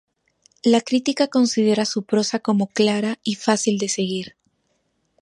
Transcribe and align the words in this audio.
La 0.63 0.81
crítica 0.81 1.27
considera 1.27 1.85
su 1.85 2.01
prosa 2.05 2.39
como 2.39 2.65
clara 2.65 3.19
y 3.21 3.35
fácil 3.35 3.77
de 3.77 3.87
seguir. 3.87 4.35